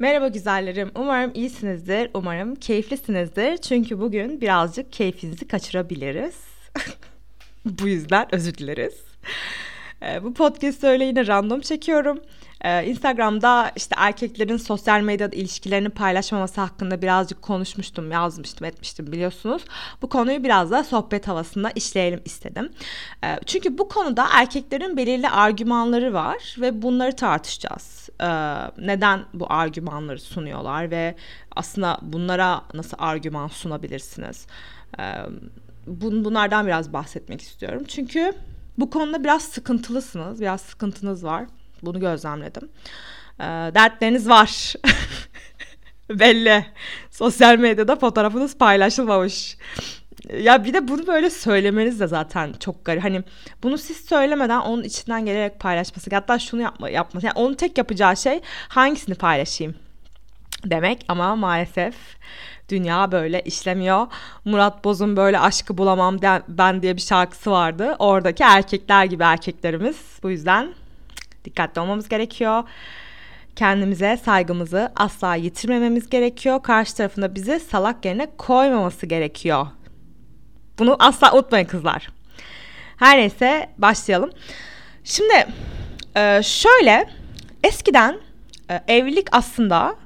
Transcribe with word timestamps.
Merhaba 0.00 0.28
güzellerim. 0.28 0.90
Umarım 0.94 1.30
iyisinizdir. 1.34 2.10
Umarım 2.14 2.54
keyiflisinizdir. 2.54 3.56
Çünkü 3.56 4.00
bugün 4.00 4.40
birazcık 4.40 4.92
keyfinizi 4.92 5.48
kaçırabiliriz. 5.48 6.34
Bu 7.64 7.88
yüzden 7.88 8.34
özür 8.34 8.54
dileriz. 8.54 8.94
Ee, 10.02 10.24
bu 10.24 10.34
podcast 10.34 10.84
öyle 10.84 11.04
yine 11.04 11.26
random 11.26 11.60
çekiyorum. 11.60 12.20
Ee, 12.64 12.86
Instagram'da 12.86 13.72
işte 13.76 13.94
erkeklerin 13.98 14.56
sosyal 14.56 15.00
medyada 15.00 15.36
ilişkilerini 15.36 15.88
paylaşmaması 15.88 16.60
hakkında 16.60 17.02
birazcık 17.02 17.42
konuşmuştum, 17.42 18.10
yazmıştım, 18.10 18.66
etmiştim 18.66 19.12
biliyorsunuz. 19.12 19.62
Bu 20.02 20.08
konuyu 20.08 20.44
biraz 20.44 20.70
da 20.70 20.84
sohbet 20.84 21.28
havasında 21.28 21.70
işleyelim 21.70 22.20
istedim. 22.24 22.72
Ee, 23.24 23.36
çünkü 23.46 23.78
bu 23.78 23.88
konuda 23.88 24.26
erkeklerin 24.32 24.96
belirli 24.96 25.28
argümanları 25.28 26.14
var 26.14 26.56
ve 26.60 26.82
bunları 26.82 27.16
tartışacağız. 27.16 28.08
Neden 28.78 29.24
bu 29.34 29.46
argümanları 29.52 30.20
sunuyorlar 30.20 30.90
ve 30.90 31.14
aslında 31.56 31.98
bunlara 32.02 32.62
nasıl 32.74 32.96
argüman 33.00 33.48
sunabilirsiniz? 33.48 34.46
bunlardan 35.86 36.66
biraz 36.66 36.92
bahsetmek 36.92 37.40
istiyorum. 37.42 37.84
Çünkü 37.88 38.32
bu 38.78 38.90
konuda 38.90 39.24
biraz 39.24 39.42
sıkıntılısınız, 39.42 40.40
biraz 40.40 40.60
sıkıntınız 40.60 41.24
var. 41.24 41.44
Bunu 41.82 42.00
gözlemledim. 42.00 42.68
E, 43.40 43.44
dertleriniz 43.44 44.28
var. 44.28 44.74
Belli. 46.10 46.66
Sosyal 47.10 47.58
medyada 47.58 47.96
fotoğrafınız 47.96 48.58
paylaşılmamış. 48.58 49.56
Ya 50.40 50.64
bir 50.64 50.74
de 50.74 50.88
bunu 50.88 51.06
böyle 51.06 51.30
söylemeniz 51.30 52.00
de 52.00 52.06
zaten 52.06 52.52
çok 52.60 52.84
garip. 52.84 53.04
Hani 53.04 53.22
bunu 53.62 53.78
siz 53.78 53.96
söylemeden 53.96 54.60
onun 54.60 54.82
içinden 54.82 55.26
gelerek 55.26 55.60
paylaşması. 55.60 56.10
Hatta 56.14 56.38
şunu 56.38 56.62
yapma, 56.62 56.90
yapması. 56.90 57.26
Yani 57.26 57.34
onun 57.38 57.54
tek 57.54 57.78
yapacağı 57.78 58.16
şey 58.16 58.40
hangisini 58.68 59.14
paylaşayım 59.14 59.74
demek 60.64 61.04
ama 61.08 61.36
maalesef 61.36 61.94
dünya 62.68 63.12
böyle 63.12 63.40
işlemiyor. 63.40 64.06
Murat 64.44 64.84
Boz'un 64.84 65.16
böyle 65.16 65.38
aşkı 65.38 65.78
bulamam 65.78 66.18
ben 66.48 66.82
diye 66.82 66.96
bir 66.96 67.00
şarkısı 67.00 67.50
vardı. 67.50 67.96
Oradaki 67.98 68.42
erkekler 68.42 69.04
gibi 69.04 69.22
erkeklerimiz. 69.22 69.96
Bu 70.22 70.30
yüzden 70.30 70.74
dikkatli 71.44 71.80
olmamız 71.80 72.08
gerekiyor. 72.08 72.62
Kendimize 73.56 74.16
saygımızı 74.16 74.92
asla 74.96 75.34
yitirmememiz 75.34 76.10
gerekiyor. 76.10 76.62
Karşı 76.62 76.96
tarafında 76.96 77.34
bizi 77.34 77.60
salak 77.60 78.04
yerine 78.04 78.26
koymaması 78.38 79.06
gerekiyor. 79.06 79.66
Bunu 80.78 80.96
asla 80.98 81.32
unutmayın 81.32 81.66
kızlar. 81.66 82.08
Her 82.96 83.18
neyse 83.18 83.70
başlayalım. 83.78 84.30
Şimdi 85.04 85.46
e, 86.16 86.42
şöyle 86.42 87.10
eskiden 87.64 88.18
e, 88.70 88.82
evlilik 88.88 89.28
aslında 89.32 89.96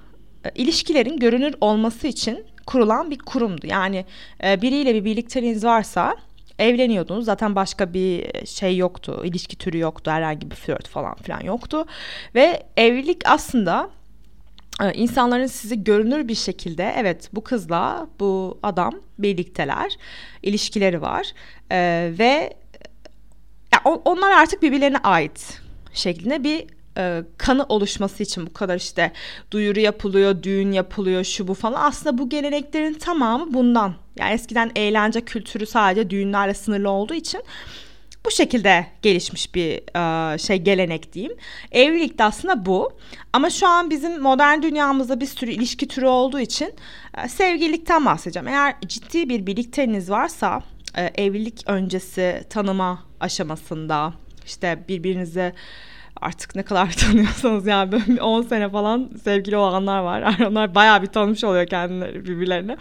ilişkilerin 0.55 1.17
görünür 1.17 1.55
olması 1.61 2.07
için 2.07 2.45
kurulan 2.67 3.11
bir 3.11 3.19
kurumdu. 3.19 3.67
Yani 3.67 4.05
biriyle 4.43 4.95
bir 4.95 5.05
birlikteliğiniz 5.05 5.65
varsa 5.65 6.17
evleniyordunuz. 6.59 7.25
Zaten 7.25 7.55
başka 7.55 7.95
bir 7.95 8.27
şey 8.47 8.77
yoktu. 8.77 9.23
ilişki 9.25 9.57
türü 9.57 9.79
yoktu. 9.79 10.11
Herhangi 10.11 10.51
bir 10.51 10.57
flört 10.57 10.89
falan 10.89 11.15
filan 11.15 11.41
yoktu. 11.41 11.85
Ve 12.35 12.63
evlilik 12.77 13.23
aslında 13.25 13.91
e, 14.83 14.93
insanların 14.93 15.47
sizi 15.47 15.85
görünür 15.85 16.29
bir 16.29 16.35
şekilde 16.35 16.95
evet 16.97 17.31
bu 17.33 17.45
kızla 17.45 18.07
bu 18.21 18.59
adam 18.63 18.93
birlikteler. 19.19 19.97
ilişkileri 20.43 21.03
var. 21.03 21.33
Ee, 21.71 22.13
ve 22.19 22.57
ya, 23.73 23.81
onlar 23.85 24.31
artık 24.31 24.63
birbirlerine 24.63 24.99
ait 24.99 25.61
şeklinde 25.93 26.45
bir 26.45 26.67
e, 26.99 27.23
kanı 27.39 27.65
oluşması 27.69 28.23
için 28.23 28.47
bu 28.47 28.53
kadar 28.53 28.77
işte 28.77 29.13
duyuru 29.51 29.81
yapılıyor, 29.81 30.43
düğün 30.43 30.73
yapılıyor, 30.73 31.25
şu 31.25 31.49
bu 31.49 31.55
falan. 31.55 31.83
Aslında 31.83 32.19
bu 32.19 32.29
geleneklerin 32.29 32.95
tamamı 32.95 33.55
bundan. 33.55 33.95
Yani 34.17 34.33
eskiden 34.33 34.71
eğlence 34.77 35.21
kültürü 35.21 35.67
sadece 35.67 36.11
düğünlerle 36.11 36.55
sınırlı 36.55 36.91
olduğu 36.91 37.15
için 37.15 37.43
bu 38.27 38.31
şekilde 38.31 38.87
gelişmiş 39.03 39.55
bir 39.55 39.83
e, 40.35 40.39
şey 40.39 40.57
gelenek 40.57 41.13
diyeyim. 41.13 41.37
Evlilik 41.73 42.19
de 42.19 42.25
aslında 42.25 42.67
bu. 42.67 42.93
Ama 43.33 43.51
şu 43.51 43.67
an 43.67 43.91
bizim 43.91 44.21
modern 44.21 44.63
dünyamızda 44.63 45.21
bir 45.21 45.27
sürü 45.27 45.51
ilişki 45.51 45.89
türü 45.89 46.07
olduğu 46.07 46.41
için 46.41 46.75
e, 47.25 47.29
sevgililikten 47.29 48.07
bahsedeceğim. 48.07 48.49
Eğer 48.49 48.75
ciddi 48.87 49.29
bir 49.29 49.47
birlikteliğiniz 49.47 50.11
varsa 50.11 50.63
e, 50.97 51.03
evlilik 51.25 51.63
öncesi 51.67 52.45
tanıma 52.51 53.05
aşamasında 53.21 54.13
işte 54.47 54.85
birbirinize 54.89 55.55
artık 56.23 56.55
ne 56.55 56.63
kadar 56.63 56.93
tanıyorsanız 56.97 57.67
yani 57.67 57.93
böyle 57.93 58.23
10 58.23 58.43
sene 58.43 58.71
falan 58.71 59.11
sevgili 59.25 59.57
olanlar 59.57 59.99
var. 59.99 60.37
onlar 60.49 60.75
bayağı 60.75 61.03
bir 61.03 61.07
tanımış 61.07 61.45
oluyor 61.45 61.67
kendileri 61.67 62.25
birbirlerine. 62.25 62.77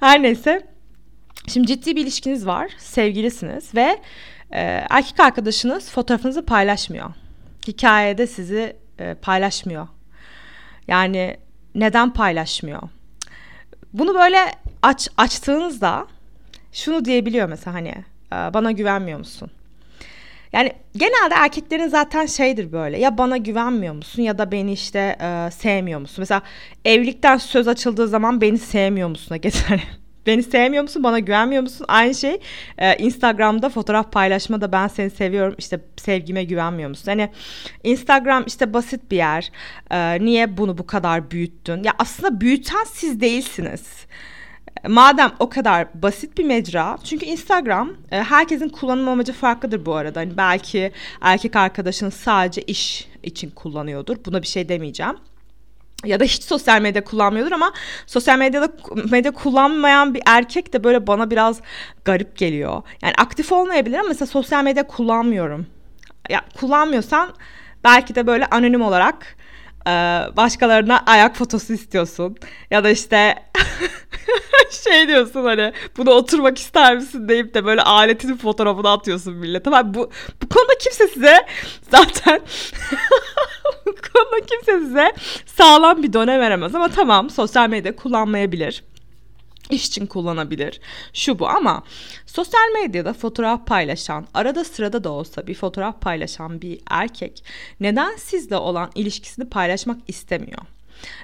Her 0.00 0.22
neyse. 0.22 0.66
Şimdi 1.48 1.66
ciddi 1.66 1.96
bir 1.96 2.02
ilişkiniz 2.02 2.46
var. 2.46 2.70
Sevgilisiniz 2.78 3.74
ve 3.74 3.98
e, 4.50 4.86
erkek 4.90 5.20
arkadaşınız 5.20 5.90
fotoğrafınızı 5.90 6.46
paylaşmıyor. 6.46 7.10
Hikayede 7.68 8.26
sizi 8.26 8.76
e, 8.98 9.14
paylaşmıyor. 9.14 9.88
Yani 10.88 11.36
neden 11.74 12.12
paylaşmıyor? 12.12 12.82
Bunu 13.92 14.14
böyle 14.14 14.38
aç 14.82 15.08
açtığınızda 15.16 16.06
şunu 16.72 17.04
diyebiliyor 17.04 17.48
mesela 17.48 17.74
hani 17.74 17.94
bana 18.32 18.72
güvenmiyor 18.72 19.18
musun? 19.18 19.50
Yani 20.52 20.72
genelde 20.96 21.34
erkeklerin 21.34 21.88
zaten 21.88 22.26
şeydir 22.26 22.72
böyle 22.72 22.98
ya 22.98 23.18
bana 23.18 23.36
güvenmiyor 23.36 23.94
musun 23.94 24.22
ya 24.22 24.38
da 24.38 24.52
beni 24.52 24.72
işte 24.72 25.16
e, 25.20 25.50
sevmiyor 25.50 26.00
musun? 26.00 26.16
Mesela 26.18 26.42
evlilikten 26.84 27.36
söz 27.36 27.68
açıldığı 27.68 28.08
zaman 28.08 28.40
beni 28.40 28.58
sevmiyor 28.58 29.08
musun'a 29.08 29.36
geçer. 29.36 29.84
beni 30.26 30.42
sevmiyor 30.42 30.82
musun 30.82 31.04
bana 31.04 31.18
güvenmiyor 31.18 31.62
musun? 31.62 31.84
Aynı 31.88 32.14
şey 32.14 32.40
e, 32.78 32.96
Instagram'da 32.96 33.68
fotoğraf 33.68 34.12
paylaşma 34.12 34.60
da 34.60 34.72
ben 34.72 34.88
seni 34.88 35.10
seviyorum 35.10 35.54
işte 35.58 35.80
sevgime 35.96 36.44
güvenmiyor 36.44 36.88
musun? 36.88 37.04
Hani 37.06 37.30
Instagram 37.84 38.44
işte 38.46 38.74
basit 38.74 39.10
bir 39.10 39.16
yer. 39.16 39.50
E, 39.90 40.24
niye 40.24 40.56
bunu 40.56 40.78
bu 40.78 40.86
kadar 40.86 41.30
büyüttün? 41.30 41.82
Ya 41.82 41.92
aslında 41.98 42.40
büyüten 42.40 42.84
siz 42.84 43.20
değilsiniz 43.20 44.06
madem 44.88 45.32
o 45.38 45.48
kadar 45.48 46.02
basit 46.02 46.38
bir 46.38 46.44
mecra 46.44 46.98
çünkü 47.04 47.26
Instagram 47.26 47.90
e, 48.10 48.22
herkesin 48.22 48.68
kullanım 48.68 49.08
amacı 49.08 49.32
farklıdır 49.32 49.86
bu 49.86 49.94
arada. 49.94 50.20
Hani 50.20 50.36
belki 50.36 50.92
erkek 51.20 51.56
arkadaşın 51.56 52.10
sadece 52.10 52.62
iş 52.62 53.08
için 53.22 53.50
kullanıyordur. 53.50 54.16
Buna 54.26 54.42
bir 54.42 54.46
şey 54.46 54.68
demeyeceğim 54.68 55.16
ya 56.04 56.20
da 56.20 56.24
hiç 56.24 56.42
sosyal 56.42 56.80
medya 56.80 57.04
kullanmıyordur 57.04 57.52
ama 57.52 57.72
sosyal 58.06 58.38
medyada 58.38 58.72
medya 59.10 59.32
kullanmayan 59.32 60.14
bir 60.14 60.22
erkek 60.26 60.72
de 60.72 60.84
böyle 60.84 61.06
bana 61.06 61.30
biraz 61.30 61.60
garip 62.04 62.36
geliyor. 62.36 62.82
Yani 63.02 63.14
aktif 63.18 63.52
olmayabilir 63.52 63.98
ama 63.98 64.08
mesela 64.08 64.26
sosyal 64.26 64.64
medya 64.64 64.86
kullanmıyorum. 64.86 65.66
Ya 66.30 66.40
kullanmıyorsan 66.60 67.34
belki 67.84 68.14
de 68.14 68.26
böyle 68.26 68.46
anonim 68.46 68.82
olarak 68.82 69.36
başkalarına 70.36 71.02
ayak 71.06 71.36
fotosu 71.36 71.72
istiyorsun 71.72 72.36
ya 72.70 72.84
da 72.84 72.90
işte 72.90 73.34
şey 74.84 75.08
diyorsun 75.08 75.44
hani 75.44 75.72
bunu 75.96 76.10
oturmak 76.10 76.58
ister 76.58 76.96
misin 76.96 77.28
deyip 77.28 77.54
de 77.54 77.64
böyle 77.64 77.82
aletinin 77.82 78.36
fotoğrafını 78.36 78.90
atıyorsun 78.90 79.34
millete. 79.34 79.62
Tamam 79.62 79.94
bu 79.94 80.10
bu 80.42 80.48
konuda 80.48 80.72
kimse 80.80 81.08
size 81.08 81.46
zaten 81.90 82.40
bu 83.86 83.90
konuda 83.90 84.46
kimse 84.46 84.78
size 84.86 85.12
sağlam 85.46 86.02
bir 86.02 86.12
done 86.12 86.40
veremez 86.40 86.74
ama 86.74 86.88
tamam 86.88 87.30
sosyal 87.30 87.68
medya 87.68 87.96
kullanmayabilir 87.96 88.82
iş 89.70 89.86
için 89.86 90.06
kullanabilir. 90.06 90.80
Şu 91.12 91.38
bu 91.38 91.48
ama 91.48 91.82
sosyal 92.26 92.72
medyada 92.74 93.12
fotoğraf 93.12 93.66
paylaşan, 93.66 94.26
arada 94.34 94.64
sırada 94.64 95.04
da 95.04 95.10
olsa 95.10 95.46
bir 95.46 95.54
fotoğraf 95.54 96.00
paylaşan 96.00 96.62
bir 96.62 96.80
erkek 96.90 97.44
neden 97.80 98.16
sizle 98.16 98.56
olan 98.56 98.90
ilişkisini 98.94 99.48
paylaşmak 99.48 99.98
istemiyor? 100.08 100.62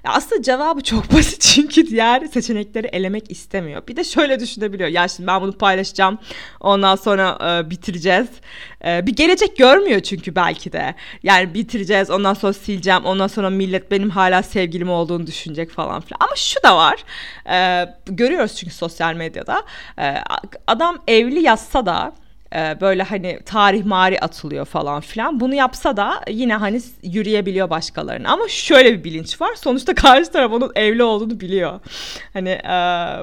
Aslında 0.04 0.42
cevabı 0.42 0.80
çok 0.80 1.12
basit 1.12 1.40
çünkü 1.54 1.86
diğer 1.86 2.26
seçenekleri 2.26 2.86
elemek 2.86 3.30
istemiyor. 3.30 3.86
Bir 3.88 3.96
de 3.96 4.04
şöyle 4.04 4.40
düşünebiliyor. 4.40 4.88
Ya 4.88 5.08
şimdi 5.08 5.26
ben 5.26 5.42
bunu 5.42 5.52
paylaşacağım. 5.52 6.18
Ondan 6.60 6.96
sonra 6.96 7.38
e, 7.42 7.70
bitireceğiz. 7.70 8.28
E, 8.84 9.06
bir 9.06 9.16
gelecek 9.16 9.56
görmüyor 9.56 10.00
çünkü 10.00 10.34
belki 10.34 10.72
de. 10.72 10.94
Yani 11.22 11.54
bitireceğiz. 11.54 12.10
Ondan 12.10 12.34
sonra 12.34 12.52
sileceğim. 12.52 13.04
Ondan 13.04 13.26
sonra 13.26 13.50
millet 13.50 13.90
benim 13.90 14.10
hala 14.10 14.42
sevgilim 14.42 14.90
olduğunu 14.90 15.26
düşünecek 15.26 15.70
falan 15.70 16.00
filan. 16.00 16.18
Ama 16.20 16.36
şu 16.36 16.62
da 16.62 16.76
var. 16.76 17.04
E, 17.50 17.88
görüyoruz 18.06 18.56
çünkü 18.56 18.74
sosyal 18.74 19.14
medyada. 19.14 19.62
E, 19.98 20.14
adam 20.66 21.02
evli 21.08 21.40
yazsa 21.40 21.86
da 21.86 22.12
e, 22.54 22.80
böyle 22.80 23.02
hani 23.02 23.40
tarih 23.44 23.84
mari 23.84 24.20
atılıyor 24.20 24.64
falan 24.64 25.00
filan. 25.00 25.40
Bunu 25.40 25.54
yapsa 25.54 25.96
da 25.96 26.20
yine 26.28 26.54
hani 26.54 26.80
yürüyebiliyor 27.02 27.70
başkalarına. 27.70 28.32
Ama 28.32 28.48
şöyle 28.48 28.92
bir 28.92 29.04
bilinç 29.04 29.40
var. 29.40 29.54
Sonuçta 29.54 29.94
karşı 29.94 30.30
taraf 30.30 30.52
onun 30.52 30.72
evli 30.74 31.02
olduğunu 31.02 31.40
biliyor. 31.40 31.80
Hani 32.32 32.48
e, 32.48 32.74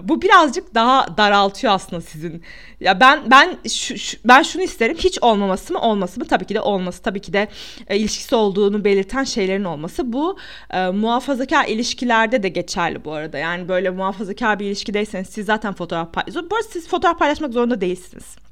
bu 0.04 0.22
birazcık 0.22 0.76
daha 0.76 1.18
daraltıyor 1.18 1.74
aslında 1.74 2.02
sizin. 2.02 2.44
Ya 2.80 3.00
ben 3.00 3.20
ben 3.32 3.58
şu, 3.70 3.98
şu, 3.98 4.18
ben 4.26 4.44
şunu 4.44 4.64
isterim. 4.64 4.98
Hiç 4.98 5.20
olmaması 5.22 5.74
mı 5.74 5.82
olması 5.82 6.20
mı? 6.20 6.26
Tabii 6.28 6.46
ki 6.46 6.56
de 6.56 6.62
olması. 6.62 7.02
Tabii 7.02 7.22
ki 7.22 7.34
de 7.34 7.48
e, 7.88 7.98
ilişkisi 7.98 8.36
olduğunu 8.36 8.84
belirten 8.86 9.24
şeylerin 9.24 9.64
olması. 9.64 10.14
Bu 10.14 10.38
e, 10.70 10.88
muhafazakar 10.88 11.66
ilişkilerde 11.66 12.44
de 12.44 12.50
geçerli 12.50 13.06
bu 13.06 13.14
arada. 13.14 13.38
Yani 13.38 13.68
böyle 13.68 13.90
muhafazakar 13.90 14.60
bir 14.60 14.66
ilişkideyseniz 14.66 15.28
siz 15.30 15.46
zaten 15.46 15.74
fotoğraf 15.74 16.14
paylaşıyorsunuz. 16.14 16.52
Bu 16.52 16.56
arada 16.56 16.68
siz 16.72 16.88
fotoğraf 16.88 17.20
paylaşmak 17.20 17.54
zorunda 17.54 17.82
değilsiniz. 17.82 18.49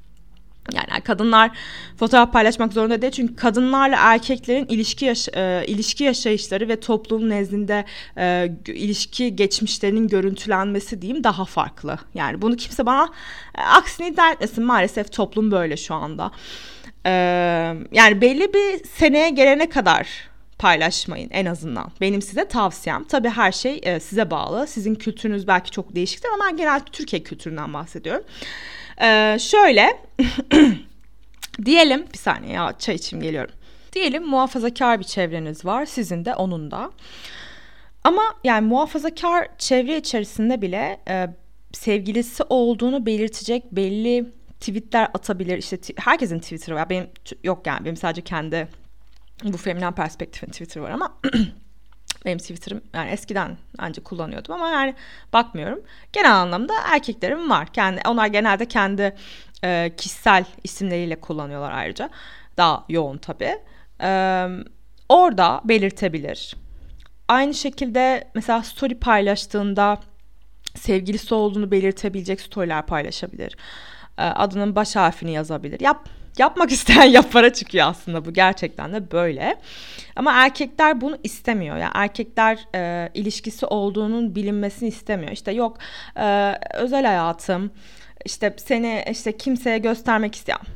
Yani 0.72 1.00
kadınlar 1.00 1.50
fotoğraf 1.96 2.32
paylaşmak 2.32 2.72
zorunda 2.72 3.02
değil 3.02 3.12
çünkü 3.12 3.36
kadınlarla 3.36 3.96
erkeklerin 3.98 4.66
ilişki 4.66 5.04
yaş 5.04 5.28
e, 5.28 5.64
ilişki 5.66 6.04
yaşayışları 6.04 6.68
ve 6.68 6.80
toplum 6.80 7.30
nezdinde 7.30 7.84
e, 8.18 8.52
ilişki 8.66 9.36
geçmişlerinin 9.36 10.08
görüntülenmesi 10.08 11.02
diyeyim 11.02 11.24
daha 11.24 11.44
farklı. 11.44 11.98
Yani 12.14 12.42
bunu 12.42 12.56
kimse 12.56 12.86
bana 12.86 13.08
e, 13.58 13.62
aksini 13.62 14.08
iddia 14.08 14.30
etmesin 14.30 14.64
maalesef 14.64 15.12
toplum 15.12 15.50
böyle 15.50 15.76
şu 15.76 15.94
anda. 15.94 16.30
E, 17.06 17.10
yani 17.92 18.20
belli 18.20 18.54
bir 18.54 18.84
seneye 18.84 19.30
gelene 19.30 19.68
kadar 19.68 20.28
paylaşmayın 20.58 21.30
en 21.30 21.46
azından. 21.46 21.92
Benim 22.00 22.22
size 22.22 22.48
tavsiyem. 22.48 23.04
Tabii 23.04 23.28
her 23.28 23.52
şey 23.52 23.80
e, 23.82 24.00
size 24.00 24.30
bağlı. 24.30 24.66
Sizin 24.66 24.94
kültürünüz 24.94 25.46
belki 25.46 25.70
çok 25.70 25.94
değişiktir 25.94 26.28
ama 26.34 26.44
ben 26.44 26.56
genel 26.56 26.80
Türkiye 26.80 27.22
kültüründen 27.22 27.74
bahsediyorum. 27.74 28.24
Ee, 29.02 29.36
şöyle 29.40 30.00
diyelim 31.64 32.06
bir 32.12 32.18
saniye 32.18 32.52
ya 32.52 32.74
çay 32.78 32.94
içim 32.94 33.20
geliyorum. 33.20 33.54
Diyelim 33.92 34.26
muhafazakar 34.26 34.98
bir 34.98 35.04
çevreniz 35.04 35.64
var 35.64 35.86
sizin 35.86 36.24
de 36.24 36.34
onun 36.34 36.70
da. 36.70 36.90
Ama 38.04 38.22
yani 38.44 38.66
muhafazakar 38.66 39.48
çevre 39.58 39.96
içerisinde 39.96 40.62
bile 40.62 41.00
e, 41.08 41.26
sevgilisi 41.72 42.42
olduğunu 42.42 43.06
belirtecek 43.06 43.72
belli 43.72 44.26
tweetler 44.60 45.08
atabilir. 45.14 45.58
İşte 45.58 45.78
herkesin 45.96 46.38
Twitter'ı 46.38 46.74
var. 46.74 46.90
Benim 46.90 47.06
yok 47.44 47.66
yani 47.66 47.84
benim 47.84 47.96
sadece 47.96 48.22
kendi 48.22 48.68
bu 49.44 49.56
feminen 49.56 49.94
perspektifin 49.94 50.46
Twitter 50.46 50.80
var 50.80 50.90
ama 50.90 51.18
benim 52.24 52.38
Twitter'ım 52.38 52.80
yani 52.94 53.10
eskiden 53.10 53.56
ancak 53.78 54.04
kullanıyordum 54.04 54.54
ama 54.54 54.68
yani 54.68 54.94
bakmıyorum. 55.32 55.80
Genel 56.12 56.36
anlamda 56.36 56.74
erkeklerim 56.92 57.50
var. 57.50 57.66
Kendi 57.72 58.00
onlar 58.08 58.26
genelde 58.26 58.68
kendi 58.68 59.16
e, 59.64 59.92
kişisel 59.96 60.44
isimleriyle 60.64 61.20
kullanıyorlar 61.20 61.72
ayrıca. 61.72 62.10
Daha 62.56 62.84
yoğun 62.88 63.18
tabii. 63.18 63.58
E, 64.02 64.46
orada 65.08 65.60
belirtebilir. 65.64 66.56
Aynı 67.28 67.54
şekilde 67.54 68.30
mesela 68.34 68.62
story 68.62 68.98
paylaştığında 68.98 70.00
sevgilisi 70.74 71.34
olduğunu 71.34 71.70
belirtebilecek 71.70 72.40
storyler 72.40 72.86
paylaşabilir. 72.86 73.56
E, 74.18 74.22
adının 74.22 74.76
baş 74.76 74.96
harfini 74.96 75.32
yazabilir. 75.32 75.80
Yap 75.80 76.08
yapmak 76.38 76.72
isteyen 76.78 77.04
yapara 77.04 77.52
çıkıyor 77.52 77.86
aslında 77.86 78.24
bu 78.24 78.32
gerçekten 78.32 78.92
de 78.92 79.10
böyle. 79.12 79.56
Ama 80.16 80.32
erkekler 80.32 81.00
bunu 81.00 81.18
istemiyor. 81.22 81.76
Yani 81.76 81.92
erkekler 81.94 82.58
e, 82.74 83.10
ilişkisi 83.14 83.66
olduğunun 83.66 84.34
bilinmesini 84.34 84.88
istemiyor. 84.88 85.32
İşte 85.32 85.52
yok 85.52 85.78
e, 86.16 86.54
özel 86.74 87.04
hayatım 87.04 87.70
işte 88.24 88.54
seni 88.58 89.04
işte 89.10 89.36
kimseye 89.36 89.78
göstermek 89.78 90.34
istiyorum. 90.34 90.66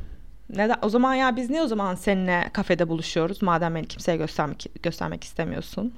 Neden? 0.49 0.75
O 0.81 0.89
zaman 0.89 1.13
ya 1.13 1.35
biz 1.35 1.49
niye 1.49 1.61
o 1.61 1.67
zaman 1.67 1.95
seninle 1.95 2.49
kafede 2.53 2.89
buluşuyoruz 2.89 3.41
madem 3.41 3.75
beni 3.75 3.85
kimseye 3.85 4.17
göstermek 4.17 4.65
göstermek 4.83 5.23
istemiyorsun? 5.23 5.93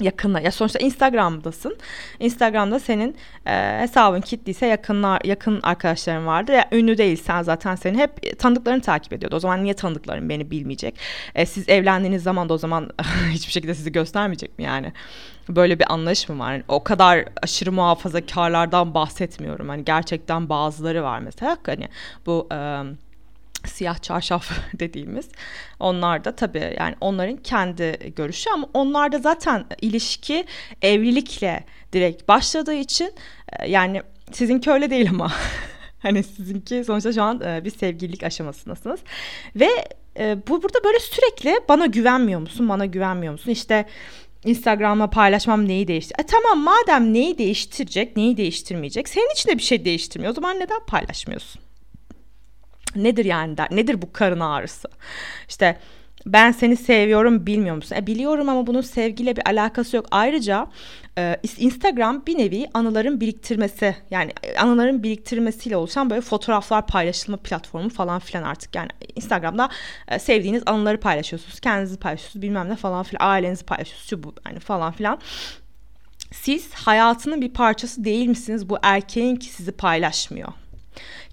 Yakınla 0.00 0.40
ya 0.40 0.50
sonuçta 0.50 0.78
Instagram'dasın. 0.78 1.76
Instagram'da 2.20 2.80
senin 2.80 3.16
e, 3.46 3.78
hesabın 3.80 4.20
kilitliyse 4.20 4.66
yakınlar 4.66 5.20
yakın 5.24 5.60
arkadaşların 5.62 6.26
vardır. 6.26 6.52
Ya 6.52 6.68
ünlü 6.72 6.98
değilsen 6.98 7.42
zaten 7.42 7.74
seni 7.74 7.98
hep 7.98 8.38
tanıdıklarını 8.38 8.80
takip 8.80 9.12
ediyordu. 9.12 9.36
O 9.36 9.40
zaman 9.40 9.64
niye 9.64 9.74
tanıdıkların 9.74 10.28
beni 10.28 10.50
bilmeyecek? 10.50 10.98
E, 11.34 11.46
siz 11.46 11.68
evlendiğiniz 11.68 12.22
zaman 12.22 12.48
da 12.48 12.54
o 12.54 12.58
zaman 12.58 12.90
hiçbir 13.30 13.52
şekilde 13.52 13.74
sizi 13.74 13.92
göstermeyecek 13.92 14.58
mi 14.58 14.64
yani? 14.64 14.92
Böyle 15.48 15.78
bir 15.78 15.92
anlayış 15.92 16.28
mı 16.28 16.38
var? 16.38 16.52
Yani 16.52 16.64
o 16.68 16.84
kadar 16.84 17.24
aşırı 17.42 17.72
muhafazakarlardan 17.72 18.94
bahsetmiyorum. 18.94 19.68
Hani 19.68 19.84
gerçekten 19.84 20.48
bazıları 20.48 21.02
var 21.02 21.18
mesela 21.18 21.56
hani 21.66 21.88
bu 22.26 22.48
e, 22.52 22.82
siyah 23.66 23.98
çarşaf 24.02 24.50
dediğimiz 24.78 25.28
onlar 25.80 26.24
da 26.24 26.36
tabii 26.36 26.76
yani 26.78 26.94
onların 27.00 27.36
kendi 27.36 28.12
görüşü 28.16 28.50
ama 28.50 28.68
onlar 28.74 29.12
da 29.12 29.18
zaten 29.18 29.64
ilişki 29.80 30.44
evlilikle 30.82 31.64
direkt 31.92 32.28
başladığı 32.28 32.74
için 32.74 33.12
e, 33.58 33.70
yani 33.70 34.02
sizinki 34.32 34.70
öyle 34.70 34.90
değil 34.90 35.10
ama 35.10 35.32
hani 35.98 36.22
sizinki 36.22 36.84
sonuçta 36.84 37.12
şu 37.12 37.22
an 37.22 37.40
e, 37.40 37.64
bir 37.64 37.70
sevgililik 37.70 38.22
aşamasındasınız 38.22 39.00
ve 39.56 39.68
e, 40.18 40.36
bu 40.48 40.62
burada 40.62 40.84
böyle 40.84 41.00
sürekli 41.00 41.60
bana 41.68 41.86
güvenmiyor 41.86 42.40
musun 42.40 42.68
bana 42.68 42.86
güvenmiyor 42.86 43.32
musun 43.32 43.50
işte 43.50 43.86
Instagram'a 44.44 45.10
paylaşmam 45.10 45.68
neyi 45.68 45.88
değiştir? 45.88 46.16
E 46.18 46.22
tamam 46.26 46.58
madem 46.58 47.14
neyi 47.14 47.38
değiştirecek, 47.38 48.16
neyi 48.16 48.36
değiştirmeyecek? 48.36 49.08
Senin 49.08 49.32
için 49.32 49.50
de 49.50 49.58
bir 49.58 49.62
şey 49.62 49.84
değiştirmiyor. 49.84 50.32
O 50.32 50.34
zaman 50.34 50.56
neden 50.56 50.80
paylaşmıyorsun? 50.86 51.69
Nedir 52.96 53.24
yani 53.24 53.56
der, 53.56 53.68
nedir 53.70 54.02
bu 54.02 54.12
karın 54.12 54.40
ağrısı? 54.40 54.88
İşte 55.48 55.78
ben 56.26 56.52
seni 56.52 56.76
seviyorum 56.76 57.46
bilmiyor 57.46 57.76
musun? 57.76 57.96
E, 57.96 58.06
biliyorum 58.06 58.48
ama 58.48 58.66
bunun 58.66 58.80
sevgiyle 58.80 59.36
bir 59.36 59.48
alakası 59.48 59.96
yok. 59.96 60.06
Ayrıca 60.10 60.66
e, 61.18 61.36
Instagram 61.58 62.26
bir 62.26 62.38
nevi 62.38 62.66
anıların 62.74 63.20
biriktirmesi 63.20 63.96
yani 64.10 64.32
e, 64.42 64.58
anıların 64.58 65.02
biriktirmesiyle 65.02 65.76
oluşan 65.76 66.10
böyle 66.10 66.20
fotoğraflar 66.20 66.86
paylaşılma 66.86 67.36
platformu 67.36 67.90
falan 67.90 68.18
filan 68.18 68.42
artık. 68.42 68.74
Yani 68.74 68.88
Instagram'da 69.16 69.68
e, 70.08 70.18
sevdiğiniz 70.18 70.62
anıları 70.66 71.00
paylaşıyorsunuz, 71.00 71.60
kendinizi 71.60 71.96
paylaşıyorsunuz, 71.96 72.42
bilmem 72.42 72.68
ne 72.68 72.76
falan 72.76 73.02
filan, 73.02 73.26
ailenizi 73.26 73.64
paylaşıyorsunuz, 73.64 74.10
şu 74.10 74.22
bu 74.22 74.34
yani 74.46 74.60
falan 74.60 74.92
filan. 74.92 75.18
Siz 76.32 76.72
hayatının 76.74 77.40
bir 77.40 77.52
parçası 77.52 78.04
değil 78.04 78.26
misiniz 78.26 78.68
bu 78.68 78.78
erkeğin 78.82 79.36
ki 79.36 79.48
sizi 79.48 79.72
paylaşmıyor? 79.72 80.52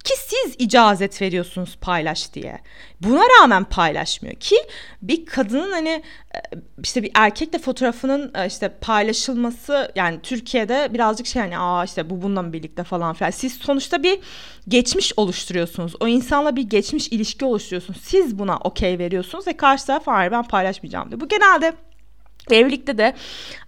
Ki 0.07 0.13
siz 0.27 0.55
icazet 0.57 1.21
veriyorsunuz 1.21 1.77
paylaş 1.81 2.33
diye. 2.33 2.59
Buna 3.01 3.21
rağmen 3.21 3.63
paylaşmıyor 3.63 4.35
ki 4.35 4.55
bir 5.01 5.25
kadının 5.25 5.71
hani 5.71 5.89
e, 5.89 6.39
işte 6.83 7.03
bir 7.03 7.11
erkekle 7.15 7.59
fotoğrafının 7.59 8.31
e, 8.35 8.47
işte 8.47 8.69
paylaşılması 8.81 9.91
yani 9.95 10.19
Türkiye'de 10.23 10.93
birazcık 10.93 11.27
şey 11.27 11.41
hani 11.41 11.59
aa 11.59 11.83
işte 11.83 12.09
bu 12.09 12.21
bununla 12.21 12.53
birlikte 12.53 12.83
falan 12.83 13.13
filan. 13.13 13.31
Siz 13.31 13.53
sonuçta 13.53 14.03
bir 14.03 14.19
geçmiş 14.67 15.13
oluşturuyorsunuz. 15.17 15.93
O 15.99 16.07
insanla 16.07 16.55
bir 16.55 16.63
geçmiş 16.63 17.07
ilişki 17.07 17.45
oluşturuyorsunuz. 17.45 18.01
Siz 18.01 18.39
buna 18.39 18.57
okey 18.57 18.99
veriyorsunuz 18.99 19.47
ve 19.47 19.57
karşı 19.57 19.85
taraf 19.85 20.07
hayır 20.07 20.31
ben 20.31 20.43
paylaşmayacağım 20.43 21.09
diyor. 21.09 21.21
Bu 21.21 21.27
genelde 21.27 21.73
Evlilikte 22.51 22.97
de 22.97 23.13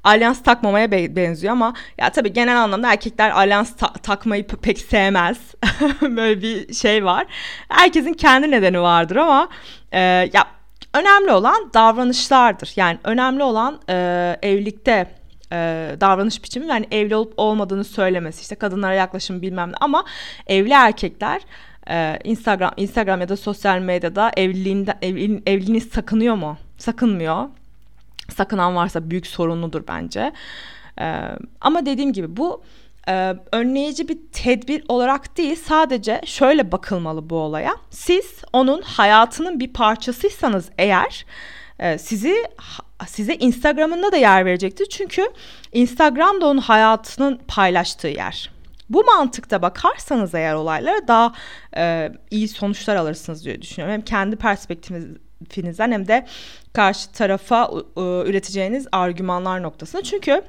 alyans 0.04 0.44
takmamaya 0.44 0.92
benziyor 0.92 1.54
ama 1.54 1.74
ya 1.98 2.10
tabii 2.10 2.34
genel 2.34 2.62
anlamda 2.62 2.92
erkekler 2.92 3.30
alyans 3.30 3.76
ta- 3.76 3.94
takmayı 3.94 4.48
pek 4.48 4.80
sevmez. 4.80 5.38
Böyle 6.02 6.42
bir 6.42 6.74
şey 6.74 7.06
var. 7.06 7.26
Herkesin 7.70 8.14
kendi 8.14 8.52
nedeni 8.52 8.82
vardır 8.82 9.16
ama 9.16 9.50
e, 9.92 10.00
ya 10.34 10.48
önemli 10.94 11.32
olan 11.32 11.72
davranışlardır. 11.74 12.74
Yani 12.76 12.98
önemli 13.04 13.44
olan 13.44 13.80
e, 13.90 14.38
evlilikte 14.42 15.20
e, 15.52 15.58
davranış 16.02 16.44
biçimi 16.44 16.68
yani 16.68 16.88
evli 16.92 17.16
olup 17.16 17.34
olmadığını 17.38 17.84
söylemesi 17.84 18.42
işte 18.42 18.56
kadınlara 18.56 18.94
yaklaşım 18.94 19.42
bilmem 19.42 19.70
ne 19.70 19.76
ama 19.82 20.04
evli 20.48 20.74
erkekler 20.74 21.42
e, 21.90 22.20
Instagram 22.24 22.72
Instagram 22.78 23.22
ya 23.22 23.30
da 23.30 23.38
sosyal 23.38 23.80
medyada 23.80 24.32
evliliğinden 24.38 24.98
evliliğini 25.46 25.82
sakınıyor 25.82 26.36
mu? 26.36 26.58
Sakınmıyor 26.78 27.50
sakınan 28.34 28.76
varsa 28.76 29.10
büyük 29.10 29.28
sorunludur 29.28 29.84
bence. 29.88 30.32
Ee, 31.02 31.22
ama 31.62 31.86
dediğim 31.86 32.14
gibi 32.14 32.38
bu 32.38 32.64
e, 33.08 33.36
önleyici 33.52 34.08
bir 34.08 34.18
tedbir 34.32 34.84
olarak 34.88 35.38
değil 35.38 35.56
sadece 35.56 36.22
şöyle 36.26 36.72
bakılmalı 36.72 37.30
bu 37.30 37.36
olaya. 37.36 37.76
Siz 37.90 38.42
onun 38.54 38.82
hayatının 38.82 39.60
bir 39.60 39.74
parçasıysanız 39.74 40.70
eğer 40.78 41.26
e, 41.80 41.98
sizi 41.98 42.36
size 43.08 43.36
Instagram'ında 43.36 44.12
da 44.12 44.18
yer 44.18 44.46
verecektir. 44.46 44.86
Çünkü 44.90 45.30
Instagram 45.74 46.42
da 46.42 46.46
onun 46.46 46.62
hayatının 46.62 47.42
paylaştığı 47.48 48.08
yer. 48.08 48.52
Bu 48.90 49.04
mantıkta 49.04 49.62
bakarsanız 49.62 50.36
eğer 50.36 50.54
olaylara 50.54 51.08
daha 51.08 51.34
e, 51.78 52.12
iyi 52.32 52.48
sonuçlar 52.48 52.96
alırsınız 52.96 53.46
diye 53.46 53.62
düşünüyorum. 53.62 53.94
Hem 53.94 54.02
kendi 54.02 54.36
perspektifiniz 54.36 55.06
finizden 55.50 55.92
hem 55.92 56.08
de 56.08 56.26
karşı 56.74 57.12
tarafa 57.12 57.72
üreteceğiniz 58.26 58.88
argümanlar 58.92 59.64
noktasında. 59.64 60.04
Çünkü 60.04 60.44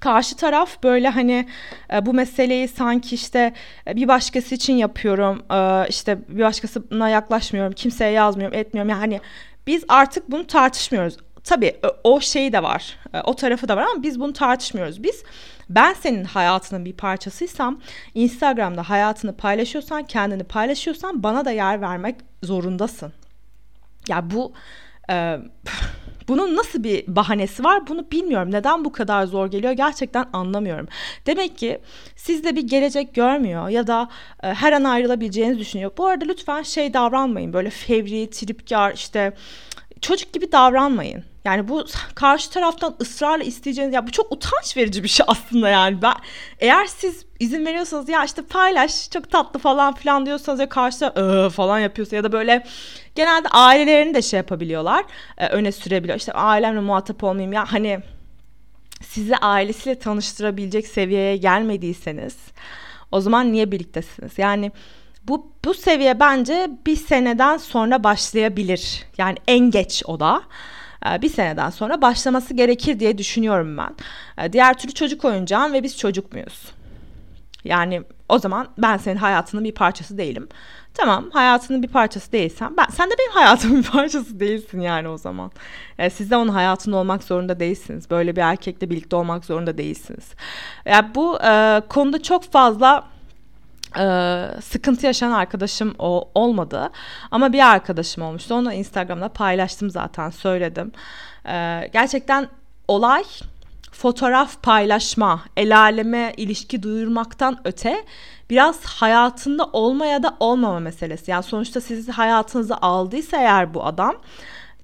karşı 0.00 0.36
taraf 0.36 0.82
böyle 0.82 1.08
hani 1.08 1.48
e, 1.92 2.06
bu 2.06 2.14
meseleyi 2.14 2.68
sanki 2.68 3.14
işte 3.14 3.52
e, 3.88 3.96
bir 3.96 4.08
başkası 4.08 4.54
için 4.54 4.72
yapıyorum 4.72 5.42
e, 5.52 5.88
işte 5.88 6.18
bir 6.28 6.42
başkasına 6.42 7.08
yaklaşmıyorum 7.08 7.72
kimseye 7.72 8.10
yazmıyorum 8.10 8.58
etmiyorum. 8.58 8.90
Yani 8.90 9.20
biz 9.66 9.84
artık 9.88 10.30
bunu 10.30 10.46
tartışmıyoruz. 10.46 11.16
Tabii 11.44 11.76
o 12.04 12.20
şeyi 12.20 12.52
de 12.52 12.62
var 12.62 12.98
o 13.24 13.36
tarafı 13.36 13.68
da 13.68 13.76
var 13.76 13.82
ama 13.82 14.02
biz 14.02 14.20
bunu 14.20 14.32
tartışmıyoruz. 14.32 15.02
Biz 15.02 15.22
ben 15.68 15.94
senin 15.94 16.24
hayatının 16.24 16.84
bir 16.84 16.92
parçasıysam 16.92 17.80
Instagram'da 18.14 18.90
hayatını 18.90 19.36
paylaşıyorsan 19.36 20.02
kendini 20.02 20.44
paylaşıyorsan 20.44 21.22
bana 21.22 21.44
da 21.44 21.50
yer 21.50 21.80
vermek 21.80 22.16
zorundasın 22.42 23.12
ya 24.08 24.30
bu 24.30 24.52
e, 25.10 25.38
Bunun 26.28 26.56
nasıl 26.56 26.84
bir 26.84 27.04
bahanesi 27.06 27.64
var 27.64 27.86
bunu 27.86 28.10
bilmiyorum. 28.10 28.50
Neden 28.52 28.84
bu 28.84 28.92
kadar 28.92 29.26
zor 29.26 29.46
geliyor 29.46 29.72
gerçekten 29.72 30.26
anlamıyorum. 30.32 30.88
Demek 31.26 31.58
ki 31.58 31.78
sizde 32.16 32.56
bir 32.56 32.62
gelecek 32.62 33.14
görmüyor 33.14 33.68
ya 33.68 33.86
da 33.86 34.08
e, 34.42 34.48
her 34.48 34.72
an 34.72 34.84
ayrılabileceğinizi 34.84 35.60
düşünüyor. 35.60 35.90
Bu 35.98 36.06
arada 36.06 36.24
lütfen 36.24 36.62
şey 36.62 36.94
davranmayın 36.94 37.52
böyle 37.52 37.70
fevri, 37.70 38.30
tripkar 38.30 38.92
işte 38.92 39.32
çocuk 40.00 40.32
gibi 40.32 40.52
davranmayın. 40.52 41.24
Yani 41.44 41.68
bu 41.68 41.84
karşı 42.14 42.50
taraftan 42.50 42.96
ısrarla 43.00 43.44
isteyeceğiniz 43.44 43.94
ya 43.94 44.06
bu 44.06 44.10
çok 44.10 44.32
utanç 44.32 44.76
verici 44.76 45.02
bir 45.02 45.08
şey 45.08 45.26
aslında 45.28 45.68
yani. 45.68 46.02
Ben 46.02 46.14
eğer 46.58 46.86
siz 46.86 47.26
izin 47.40 47.66
veriyorsanız 47.66 48.08
ya 48.08 48.24
işte 48.24 48.42
paylaş 48.42 49.10
çok 49.10 49.30
tatlı 49.30 49.60
falan 49.60 49.94
filan 49.94 50.26
diyorsanız 50.26 50.60
ya 50.60 50.68
karşı 50.68 50.98
taraf 50.98 51.54
falan 51.54 51.78
yapıyorsa 51.78 52.16
ya 52.16 52.24
da 52.24 52.32
böyle 52.32 52.66
genelde 53.14 53.48
ailelerini 53.48 54.14
de 54.14 54.22
şey 54.22 54.36
yapabiliyorlar. 54.36 55.04
E, 55.38 55.48
öne 55.48 55.72
sürebiliyor. 55.72 56.18
İşte 56.18 56.32
ailemle 56.32 56.80
muhatap 56.80 57.24
olmayayım 57.24 57.52
ya 57.52 57.72
hani 57.72 58.00
sizi 59.02 59.36
ailesiyle 59.36 59.98
tanıştırabilecek 59.98 60.86
seviyeye 60.86 61.36
gelmediyseniz 61.36 62.36
o 63.12 63.20
zaman 63.20 63.52
niye 63.52 63.72
birliktesiniz? 63.72 64.38
Yani 64.38 64.72
bu 65.28 65.52
bu 65.64 65.74
seviye 65.74 66.20
bence 66.20 66.70
bir 66.86 66.96
seneden 66.96 67.56
sonra 67.56 68.04
başlayabilir. 68.04 69.04
Yani 69.18 69.36
en 69.48 69.70
geç 69.70 70.02
o 70.06 70.20
da 70.20 70.42
e, 71.06 71.22
bir 71.22 71.28
seneden 71.28 71.70
sonra 71.70 72.02
başlaması 72.02 72.54
gerekir 72.54 73.00
diye 73.00 73.18
düşünüyorum 73.18 73.76
ben. 73.76 73.94
E, 74.44 74.52
diğer 74.52 74.78
türlü 74.78 74.94
çocuk 74.94 75.24
oyuncağın 75.24 75.72
ve 75.72 75.82
biz 75.82 75.98
çocuk 75.98 76.32
muyuz? 76.32 76.72
Yani 77.64 78.02
o 78.28 78.38
zaman 78.38 78.68
ben 78.78 78.96
senin 78.96 79.16
hayatının 79.16 79.64
bir 79.64 79.74
parçası 79.74 80.18
değilim. 80.18 80.48
Tamam 80.94 81.30
hayatının 81.32 81.82
bir 81.82 81.88
parçası 81.88 82.32
değilsen 82.32 82.76
ben 82.76 82.86
sen 82.92 83.10
de 83.10 83.14
benim 83.18 83.32
hayatımın 83.32 83.82
bir 83.82 83.90
parçası 83.90 84.40
değilsin 84.40 84.80
yani 84.80 85.08
o 85.08 85.18
zaman. 85.18 85.50
Yani 85.98 86.10
siz 86.10 86.30
de 86.30 86.36
onun 86.36 86.48
hayatında 86.48 86.96
olmak 86.96 87.22
zorunda 87.22 87.60
değilsiniz. 87.60 88.10
Böyle 88.10 88.36
bir 88.36 88.40
erkekle 88.40 88.90
birlikte 88.90 89.16
olmak 89.16 89.44
zorunda 89.44 89.78
değilsiniz. 89.78 90.32
Yani 90.84 91.14
bu 91.14 91.38
e, 91.42 91.82
konuda 91.88 92.22
çok 92.22 92.44
fazla 92.44 93.15
e, 93.98 94.60
sıkıntı 94.60 95.06
yaşayan 95.06 95.32
arkadaşım 95.32 95.94
o 95.98 96.30
olmadı. 96.34 96.90
Ama 97.30 97.52
bir 97.52 97.70
arkadaşım 97.70 98.22
olmuştu. 98.22 98.54
Onu 98.54 98.72
Instagram'da 98.72 99.28
paylaştım 99.28 99.90
zaten 99.90 100.30
söyledim. 100.30 100.92
E, 101.48 101.88
gerçekten 101.92 102.48
olay 102.88 103.24
fotoğraf 103.92 104.62
paylaşma, 104.62 105.40
el 105.56 105.78
aleme 105.78 106.32
ilişki 106.36 106.82
duyurmaktan 106.82 107.58
öte 107.64 108.04
biraz 108.50 108.84
hayatında 108.84 109.64
olmaya 109.64 110.22
da 110.22 110.36
olmama 110.40 110.80
meselesi. 110.80 111.30
Yani 111.30 111.42
sonuçta 111.42 111.80
sizi 111.80 112.12
hayatınıza 112.12 112.78
aldıysa 112.82 113.36
eğer 113.36 113.74
bu 113.74 113.84
adam 113.84 114.16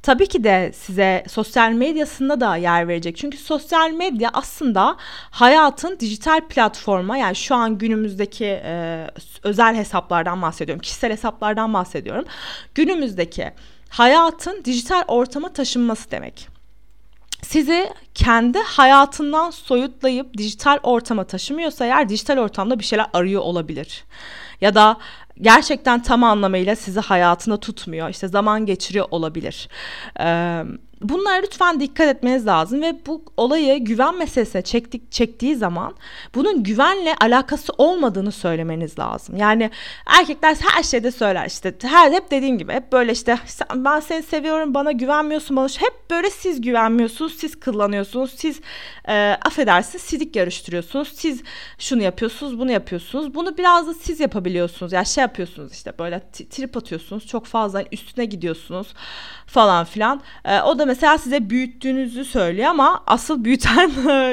tabii 0.03 0.27
ki 0.27 0.45
de 0.45 0.73
size 0.75 1.25
sosyal 1.29 1.73
medyasında 1.73 2.41
da 2.41 2.57
yer 2.57 2.89
verecek. 2.89 3.17
Çünkü 3.17 3.39
sosyal 3.39 3.91
medya 3.91 4.31
aslında 4.33 4.97
hayatın 5.31 6.01
dijital 6.01 6.41
platforma 6.49 7.17
yani 7.17 7.37
şu 7.37 7.55
an 7.55 7.79
günümüzdeki 7.79 8.45
e, 8.65 9.07
özel 9.43 9.75
hesaplardan 9.75 10.43
bahsediyorum. 10.43 10.83
Kişisel 10.83 11.13
hesaplardan 11.13 11.75
bahsediyorum. 11.75 12.25
Günümüzdeki 12.75 13.53
hayatın 13.89 14.65
dijital 14.65 15.05
ortama 15.09 15.53
taşınması 15.53 16.11
demek 16.11 16.52
sizi 17.43 17.91
kendi 18.15 18.59
hayatından 18.59 19.51
soyutlayıp 19.51 20.39
dijital 20.39 20.79
ortama 20.83 21.25
taşımıyorsa 21.25 21.85
eğer 21.85 22.09
dijital 22.09 22.39
ortamda 22.39 22.79
bir 22.79 22.85
şeyler 22.85 23.07
arıyor 23.13 23.43
olabilir. 23.43 24.05
Ya 24.61 24.75
da 24.75 24.97
gerçekten 25.41 26.03
tam 26.03 26.25
anlamıyla 26.25 26.77
sizi 26.77 27.01
hayatında 27.01 27.57
tutmuyor. 27.57 28.09
İşte 28.09 28.29
zaman 28.29 28.67
geçiriyor 28.67 29.07
olabilir. 29.11 29.69
Ee, 30.21 30.63
Bunlara 31.03 31.43
lütfen 31.43 31.81
dikkat 31.81 32.09
etmeniz 32.09 32.47
lazım 32.47 32.83
ve 32.83 33.07
bu 33.07 33.25
olayı 33.37 33.85
güven 33.85 34.19
meselesine 34.19 34.63
çektik, 34.63 35.13
çektiği 35.13 35.57
zaman 35.57 35.95
bunun 36.35 36.63
güvenle 36.63 37.15
alakası 37.21 37.73
olmadığını 37.79 38.33
söylemeniz 38.33 38.99
lazım. 38.99 39.37
Yani 39.37 39.71
erkekler 40.07 40.57
her 40.61 40.83
şeyde 40.83 41.11
söyler 41.11 41.47
işte. 41.47 41.75
Her 41.83 42.13
hep 42.13 42.31
dediğim 42.31 42.59
gibi 42.59 42.73
hep 42.73 42.93
böyle 42.93 43.13
işte 43.13 43.39
ben 43.75 44.01
seni 44.01 44.23
seviyorum 44.23 44.75
bana 44.75 44.93
güvenmiyorsun 44.93 45.57
bana 45.57 45.69
hep 45.79 46.11
böyle 46.11 46.31
siz 46.31 46.61
güvenmiyorsunuz 46.61 47.35
siz 47.35 47.61
kullanıyorsunuz 47.61 48.35
siz 48.37 48.61
e, 49.09 49.37
affedersiniz 49.45 50.05
sidik 50.05 50.37
yarıştırıyorsunuz 50.37 51.09
siz 51.15 51.43
şunu 51.79 52.03
yapıyorsunuz 52.03 52.59
bunu 52.59 52.73
yapıyorsunuz. 52.73 53.35
Bunu 53.35 53.59
biraz 53.59 53.87
da 53.89 53.95
siz 53.95 54.21
yapabiliyorsunuz. 54.21 54.93
Ya 54.93 54.97
yani 54.97 55.07
şey 55.07 55.23
yapıyorsunuz 55.23 55.73
işte 55.73 55.93
böyle 55.99 56.21
trip 56.31 56.77
atıyorsunuz 56.77 57.27
çok 57.27 57.47
fazla 57.47 57.85
üstüne 57.93 58.25
gidiyorsunuz 58.25 58.87
falan 59.47 59.85
filan. 59.85 60.23
E, 60.45 60.61
o 60.61 60.79
da 60.79 60.87
mesela 60.93 61.19
size 61.19 61.51
büyüttüğünüzü 61.51 62.25
söylüyor 62.25 62.69
ama 62.69 63.03
asıl 63.07 63.45
büyüten 63.45 63.93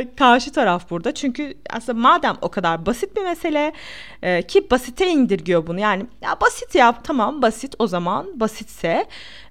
karşı 0.18 0.52
taraf 0.52 0.90
burada. 0.90 1.14
Çünkü 1.14 1.54
aslında 1.70 2.00
madem 2.00 2.36
o 2.42 2.50
kadar 2.50 2.86
basit 2.86 3.18
bir 3.18 3.24
mesele 3.24 3.74
e, 4.22 4.42
ki 4.42 4.72
basite 4.72 5.08
indirgiyor 5.08 5.68
bunu. 5.68 5.80
Yani 5.80 6.06
ya 6.22 6.42
basit 6.42 6.76
ya 6.76 6.96
tamam 7.04 7.42
basit 7.42 7.76
o 7.80 7.88
zaman 7.88 8.40
basitse 8.40 9.06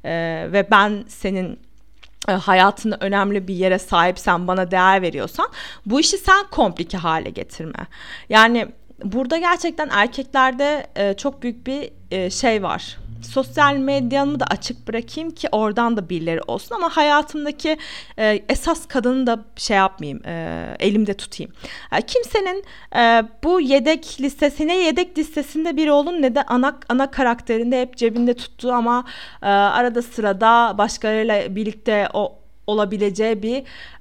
e, 0.05 0.13
ve 0.53 0.69
ben 0.71 1.05
senin 1.09 1.59
e, 2.29 2.33
hayatında 2.33 2.97
önemli 3.01 3.49
bir 3.49 3.55
yere 3.55 3.79
sahipsen 3.79 4.49
bana 4.49 4.71
değer 4.71 5.03
veriyorsan 5.03 5.49
bu 5.87 6.01
işi 6.01 6.19
sen 6.19 6.47
komplike 6.51 6.99
hale 6.99 7.31
getirme. 7.31 7.87
Yani 8.29 8.67
burada 9.05 9.39
gerçekten 9.39 9.89
erkeklerde 9.93 10.87
e, 10.97 11.15
çok 11.15 11.43
büyük 11.43 11.67
bir 11.67 11.91
e, 12.11 12.31
şey 12.31 12.63
var 12.63 12.99
sosyal 13.23 13.77
medyamı 13.77 14.41
da 14.41 14.45
açık 14.45 14.89
bırakayım 14.89 15.31
ki 15.31 15.49
oradan 15.53 15.97
da 15.97 16.09
birileri 16.09 16.41
olsun 16.43 16.75
ama 16.75 16.97
hayatımdaki 16.97 17.77
e, 18.19 18.43
esas 18.49 18.87
kadını 18.87 19.27
da 19.27 19.45
şey 19.57 19.77
yapmayayım 19.77 20.23
e, 20.27 20.77
elimde 20.81 21.15
tutayım. 21.15 21.53
E, 21.93 22.03
kimsenin 22.03 22.65
e, 22.97 23.23
bu 23.45 23.61
yedek 23.61 24.17
listesine 24.21 24.77
yedek 24.77 25.19
listesinde 25.19 25.77
bir 25.77 25.89
olun 25.89 26.23
ne 26.23 26.35
de 26.35 26.43
ana, 26.43 26.79
ana 26.89 27.11
karakterinde 27.11 27.81
hep 27.81 27.97
cebinde 27.97 28.35
tuttuğu 28.35 28.73
ama 28.73 29.05
e, 29.43 29.47
arada 29.47 30.03
sırada 30.03 30.75
başkalarıyla 30.79 31.57
birlikte 31.57 32.09
o 32.13 32.39
olabileceği 32.67 33.43
bir 33.43 33.57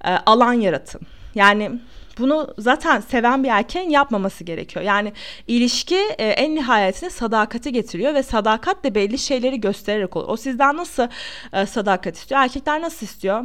e, 0.06 0.12
alan 0.26 0.54
yaratın. 0.54 1.02
Yani 1.36 1.72
bunu 2.20 2.54
zaten 2.58 3.02
seven 3.02 3.44
bir 3.44 3.50
erkeğin 3.50 3.90
yapmaması 3.90 4.44
gerekiyor. 4.44 4.86
Yani 4.86 5.14
ilişki 5.48 6.00
e, 6.18 6.28
en 6.28 6.56
nihayetinde 6.56 7.10
sadakati 7.10 7.72
getiriyor 7.72 8.14
ve 8.14 8.24
sadakat 8.24 8.84
de 8.84 8.96
belli 8.96 9.18
şeyleri 9.18 9.62
göstererek 9.62 10.16
olur. 10.16 10.28
O 10.30 10.38
sizden 10.38 10.78
nasıl 10.78 11.08
e, 11.54 11.66
sadakat 11.66 12.16
istiyor? 12.16 12.42
Erkekler 12.42 12.82
nasıl 12.82 13.06
istiyor? 13.06 13.44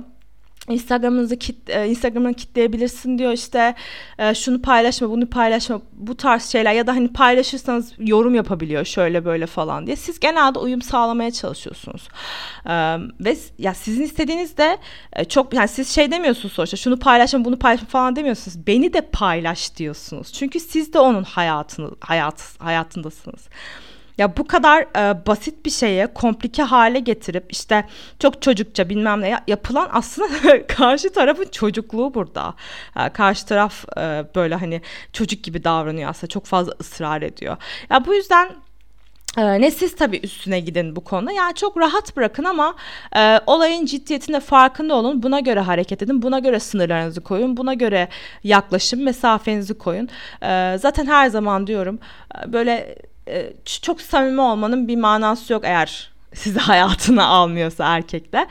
Instagram'ınızı 0.69 1.37
kit, 1.37 1.71
e, 1.71 1.89
Instagram'ını 1.89 2.35
kitleyebilirsin 2.35 3.19
diyor 3.19 3.33
işte. 3.33 3.75
E, 4.19 4.35
şunu 4.35 4.63
paylaşma 4.63 5.11
bunu 5.11 5.31
paylaşma 5.31 5.81
bu 5.93 6.17
tarz 6.17 6.45
şeyler 6.45 6.73
ya 6.73 6.87
da 6.87 6.93
hani 6.93 7.13
paylaşırsanız 7.13 7.93
yorum 7.99 8.35
yapabiliyor 8.35 8.85
şöyle 8.85 9.25
böyle 9.25 9.47
falan 9.47 9.87
diye. 9.87 9.97
Siz 9.97 10.21
genelde 10.21 10.59
uyum 10.59 10.83
sağlamaya 10.83 11.31
çalışıyorsunuz. 11.31 12.09
E, 12.67 12.73
ve 13.21 13.37
ya 13.59 13.75
sizin 13.75 14.03
istediğiniz 14.05 14.57
de 14.57 14.79
çok 15.29 15.55
yani 15.55 15.69
siz 15.69 15.89
şey 15.89 16.11
demiyorsunuz 16.11 16.55
sonuçta 16.55 16.77
şunu 16.77 16.99
paylaşma 16.99 17.45
bunu 17.45 17.59
paylaşma 17.59 17.89
falan 17.89 18.17
demiyorsunuz. 18.17 18.67
Beni 18.67 18.93
de 18.93 19.01
paylaş 19.01 19.77
diyorsunuz. 19.77 20.33
Çünkü 20.33 20.61
siz 20.61 20.93
de 20.93 20.99
onun 20.99 21.25
hayatını 21.25 21.91
hayat 22.01 22.43
hayatındasınız. 22.59 23.49
Ya 24.23 24.37
bu 24.37 24.47
kadar 24.47 24.83
e, 24.83 25.27
basit 25.27 25.67
bir 25.67 25.71
şeye 25.71 26.07
komplike 26.07 26.63
hale 26.63 26.99
getirip 26.99 27.53
işte 27.53 27.85
çok 28.19 28.43
çocukça 28.43 28.89
bilmem 28.89 29.21
ne 29.21 29.41
yapılan 29.47 29.89
aslında 29.93 30.67
karşı 30.67 31.13
tarafın 31.13 31.45
çocukluğu 31.45 32.15
burada. 32.15 32.55
E, 32.97 33.09
karşı 33.09 33.47
taraf 33.47 33.85
e, 33.99 34.25
böyle 34.35 34.55
hani 34.55 34.81
çocuk 35.13 35.45
gibi 35.45 35.65
davranıyor 35.65 36.11
aslında 36.11 36.27
çok 36.27 36.47
fazla 36.47 36.73
ısrar 36.81 37.23
ediyor. 37.23 37.57
Ya 37.91 38.05
bu 38.07 38.15
yüzden 38.15 38.51
ee, 39.39 39.61
ne 39.61 39.71
siz 39.71 39.97
tabii 39.97 40.21
üstüne 40.23 40.61
gidin 40.61 40.97
bu 40.97 41.05
konuda. 41.05 41.33
Yani 41.33 41.55
çok 41.55 41.79
rahat 41.79 42.17
bırakın 42.17 42.45
ama 42.45 42.75
e, 43.17 43.41
olayın 43.47 43.87
ciddiyetinde 43.87 44.41
farkında 44.41 44.95
olun. 44.95 45.23
Buna 45.23 45.41
göre 45.41 45.61
hareket 45.61 46.03
edin. 46.03 46.23
Buna 46.23 46.39
göre 46.39 46.61
sınırlarınızı 46.61 47.21
koyun. 47.21 47.57
Buna 47.57 47.75
göre 47.75 48.09
yaklaşım, 48.45 49.03
mesafenizi 49.03 49.79
koyun. 49.79 50.09
E, 50.43 50.77
zaten 50.79 51.07
her 51.07 51.29
zaman 51.29 51.67
diyorum 51.67 51.99
e, 52.35 52.53
böyle 52.53 52.97
e, 53.29 53.53
çok 53.83 54.01
samimi 54.01 54.41
olmanın 54.41 54.89
bir 54.89 54.97
manası 54.97 55.53
yok 55.53 55.63
eğer 55.65 56.13
sizi 56.35 56.59
hayatına 56.59 57.25
almıyorsa 57.27 57.97
erkekte. 57.97 58.47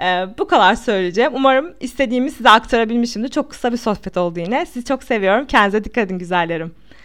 Ee, 0.00 0.26
bu 0.38 0.46
kadar 0.46 0.74
söyleyeceğim. 0.74 1.32
Umarım 1.34 1.74
istediğimi 1.80 2.30
size 2.30 2.50
aktarabilmişimdir. 2.50 3.28
Çok 3.28 3.50
kısa 3.50 3.72
bir 3.72 3.76
sohbet 3.76 4.16
oldu 4.16 4.40
yine. 4.40 4.66
Sizi 4.66 4.84
çok 4.84 5.02
seviyorum. 5.04 5.46
Kendinize 5.46 5.84
dikkat 5.84 6.04
edin 6.06 6.18
güzellerim. 6.18 6.74